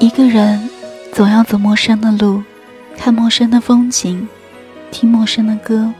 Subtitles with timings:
[0.00, 0.68] 一个人
[1.12, 2.42] 总要走陌生的路，
[2.96, 4.26] 看陌生的风景，
[4.90, 5.92] 听陌生的歌，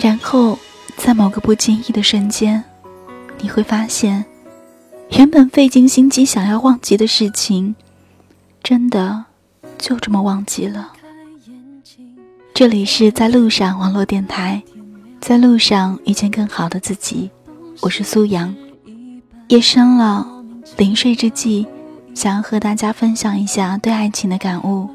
[0.00, 0.58] 然后
[0.96, 2.62] 在某个不经意的瞬间，
[3.38, 4.24] 你会发现，
[5.10, 7.74] 原本费尽心机想要忘记的事情，
[8.62, 9.24] 真的
[9.78, 10.92] 就这么忘记了。
[12.52, 14.62] 这里是在路上网络电台，
[15.20, 17.30] 在路上遇见更好的自己，
[17.80, 18.54] 我是苏阳。
[19.48, 20.26] 夜深了，
[20.76, 21.66] 临睡之际，
[22.14, 24.88] 想要和大家分享一下对爱情的感悟。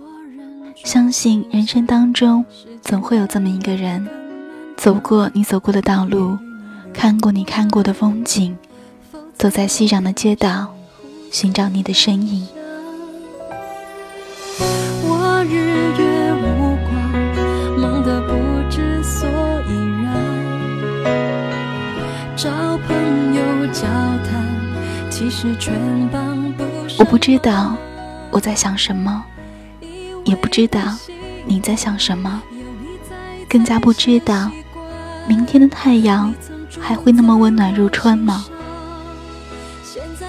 [0.86, 2.46] 相信人生当中
[2.82, 4.08] 总会有这么一个人，
[4.78, 6.38] 走过你走过的道路，
[6.94, 8.58] 看过你看过的风景，
[9.38, 10.74] 走在熙攘的街道，
[11.32, 12.48] 寻找你的身影。
[15.04, 16.90] 我日月无光，
[17.78, 18.34] 梦得不
[18.72, 19.28] 知所
[19.68, 19.74] 以
[20.06, 20.16] 然。
[22.38, 22.50] 找
[22.88, 23.82] 朋友交
[24.24, 24.48] 谈，
[25.10, 25.76] 其实全
[26.10, 26.39] 帮。
[27.00, 27.74] 我不知道
[28.30, 29.24] 我在想什么，
[30.26, 30.82] 也不知道
[31.46, 32.42] 你在想什么，
[33.48, 34.52] 更加不知道
[35.26, 36.34] 明天的太阳
[36.78, 38.46] 还会那么温暖如春吗？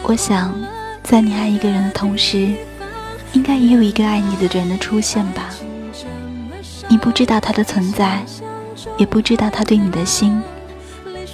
[0.04, 0.54] 我想，
[1.02, 2.54] 在你爱一个人的同时，
[3.32, 5.50] 应该也有一个爱你的人的出现吧。
[6.88, 8.24] 你不知道他的存在，
[8.96, 10.40] 也不知道他对你的心，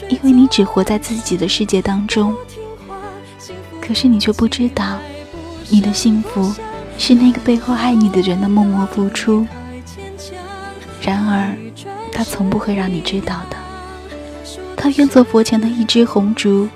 [0.08, 2.34] 因为你只活在自己的世界当中。
[3.82, 4.98] 可是你却不知道，
[5.68, 6.54] 你的幸福
[6.98, 9.46] 是那个背后爱你的人的默默付出。
[11.02, 11.56] 然而，
[12.12, 13.56] 他从不会让你知道的。
[14.76, 16.68] 他愿做佛前的一支红烛，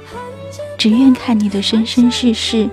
[0.79, 2.69] 只愿看你的生生世世，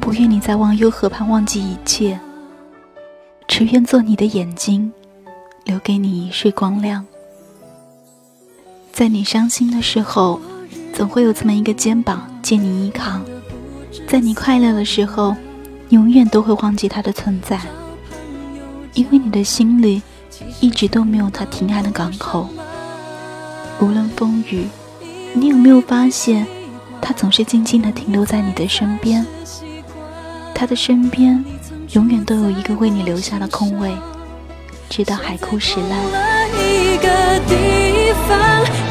[0.00, 2.18] 不愿你在忘忧河畔忘记一切，
[3.46, 4.92] 只愿做你的眼睛，
[5.64, 7.04] 留给你一世光亮。
[8.92, 10.40] 在你伤心的时候，
[10.92, 13.20] 总会有这么一个肩膀借你依靠；
[14.06, 15.34] 在你快乐的时候，
[15.90, 17.60] 永远都会忘记他的存在，
[18.94, 20.02] 因为你的心里
[20.60, 22.48] 一直都没有他停岸的港口。
[23.80, 24.66] 无论风雨，
[25.34, 26.46] 你有没有发现，
[27.00, 29.26] 他总是静静地停留在你的身边？
[30.54, 31.44] 他的身边
[31.92, 33.94] 永远都有一个为你留下的空位，
[34.88, 35.98] 直到海枯石烂。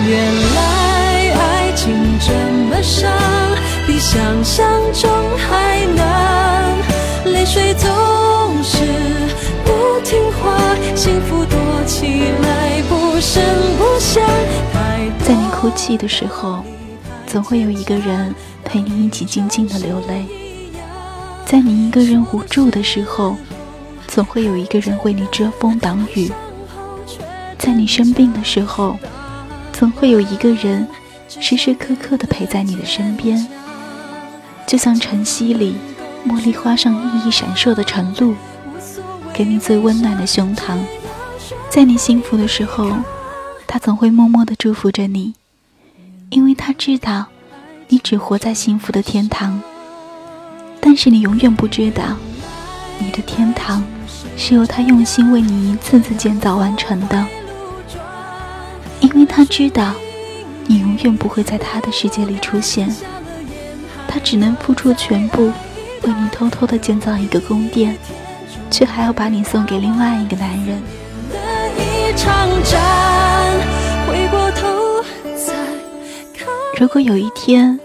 [0.08, 0.16] 原
[0.56, 2.31] 来爱情这
[2.70, 3.12] 么伤，
[3.88, 6.75] 比想象中还难。
[7.24, 7.88] 泪水总
[8.62, 8.84] 是
[9.64, 12.06] 不听话，幸福躲起
[12.44, 13.42] 来不声
[13.78, 14.22] 不响。
[15.25, 16.62] 在你哭泣的时候，
[17.25, 20.25] 总会有一个人陪你一起静静的流泪；
[21.46, 23.38] 在你一个人无助的时候，
[24.06, 26.30] 总会有一个人为你遮风挡雨；
[27.58, 29.00] 在你生病的时候，
[29.72, 30.86] 总会有一个人
[31.40, 33.48] 时时刻刻的陪在你的身边。
[34.68, 35.76] 就像晨曦里
[36.28, 38.36] 茉莉花上熠熠闪烁的晨露，
[39.34, 40.78] 给你最温暖的胸膛。
[41.70, 42.92] 在你幸福的时候，
[43.66, 45.36] 他总会默默的祝福着你，
[46.30, 47.28] 因为他知道
[47.88, 49.62] 你只活在幸福的天堂。
[50.82, 52.18] 但是你永远不知道，
[53.00, 53.82] 你的天堂
[54.36, 57.26] 是由他用心为你一次次建造完成的。
[59.00, 59.94] 因为他知道，
[60.66, 62.94] 你永远不会在他的世界里出现，
[64.07, 65.51] 他只能付出全部，
[66.03, 67.97] 为你偷偷的建造一个宫殿，
[68.72, 70.81] 却还要把你送给另外一个男人。
[76.79, 77.79] 如果有一天，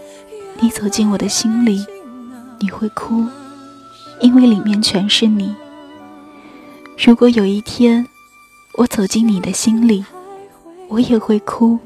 [0.61, 1.85] 你走进我的心里，
[2.59, 3.25] 你会哭，
[4.21, 5.55] 因为里面全是你。
[6.99, 8.07] 如果有一天，
[8.75, 10.05] 我走进你的心里，
[10.89, 11.79] 我也会哭，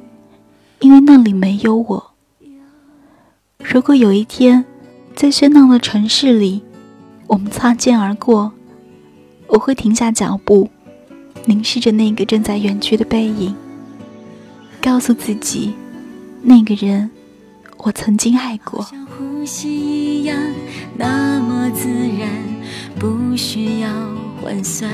[0.80, 2.15] 因为那里没有我。
[3.68, 4.64] 如果有一天，
[5.16, 6.62] 在喧闹的城市里，
[7.26, 8.52] 我们擦肩而过，
[9.48, 10.70] 我会停下脚步，
[11.46, 13.52] 凝视着那个正在远去的背影，
[14.80, 15.74] 告诉自己，
[16.42, 17.10] 那个人，
[17.78, 18.82] 我曾经爱过。
[18.84, 20.38] 像呼吸一样
[20.96, 22.30] 那么自然，
[23.00, 23.88] 不需要
[24.40, 24.88] 换算。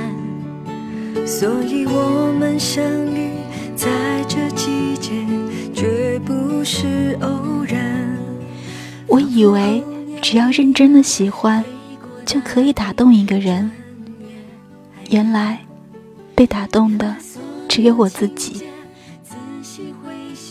[1.26, 2.82] 所以我们相
[3.14, 3.28] 遇
[3.76, 3.90] 在
[4.26, 5.12] 这季节，
[5.74, 7.28] 绝不是偶
[7.68, 8.01] 然。
[9.12, 9.84] 我以为
[10.22, 11.62] 只要认真的喜欢，
[12.24, 13.70] 就可以打动一个人。
[15.10, 15.58] 原来，
[16.34, 17.14] 被打动的
[17.68, 18.62] 只有我自己。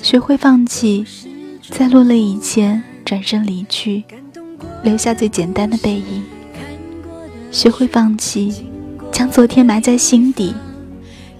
[0.03, 1.03] 学会放弃，
[1.71, 4.03] 在落泪以前转身离去，
[4.83, 6.23] 留下最简单的背影。
[7.49, 8.67] 学会放弃，
[9.11, 10.53] 将昨天埋在心底，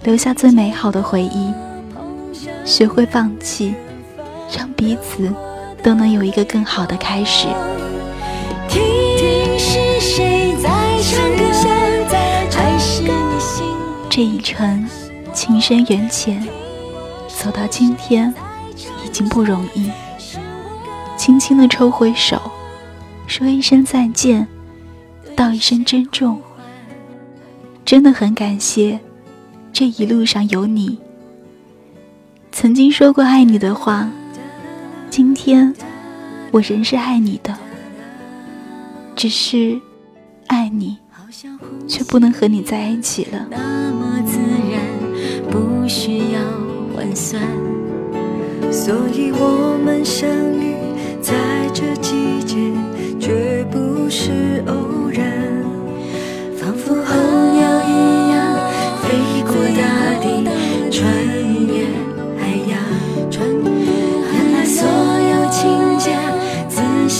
[0.02, 1.52] 留下最美好的回忆。
[2.64, 3.72] 学会放弃，
[4.58, 5.32] 让彼此
[5.82, 7.48] 都能有一个更好的开始。
[8.68, 10.70] 听是谁在
[11.02, 11.42] 唱歌？
[12.50, 13.64] 还是你心？
[14.08, 14.88] 这一程，
[15.32, 16.46] 情深缘浅，
[17.28, 18.32] 走到今天，
[19.04, 19.90] 已经不容易。
[21.16, 22.40] 轻轻的抽回手，
[23.26, 24.46] 说一声再见，
[25.34, 26.40] 道一声珍重。
[27.84, 29.00] 真的很感谢，
[29.72, 30.98] 这一路上有你。
[32.52, 34.08] 曾经说过爱你的话。
[35.12, 35.74] 今天
[36.52, 37.54] 我仍是爱你的，
[39.14, 39.78] 只是
[40.46, 40.96] 爱你，
[41.86, 43.46] 却不能和你在一起了。
[43.50, 44.38] 那么自
[44.72, 44.80] 然，
[45.50, 46.40] 不需要
[46.96, 47.42] 换算，
[48.72, 50.26] 所以我们相
[50.58, 50.74] 遇
[51.20, 51.34] 在
[51.74, 51.94] 这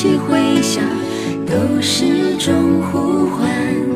[0.03, 0.85] 仔细回想，
[1.47, 3.92] 都是种呼唤。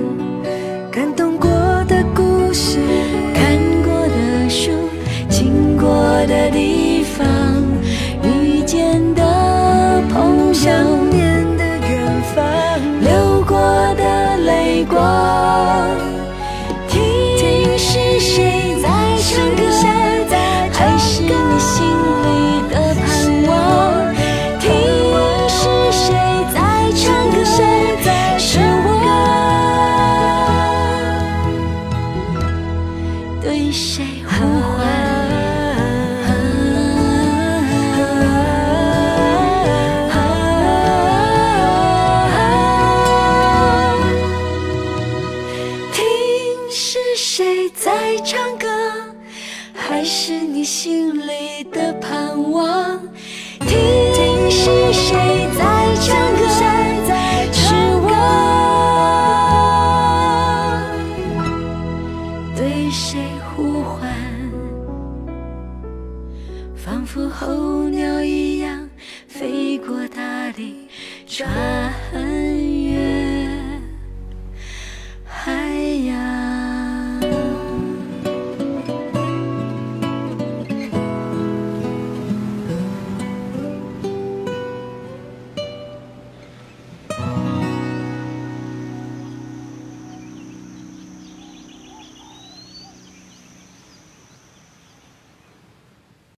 [69.87, 70.89] 过大地，
[71.29, 72.56] 穿。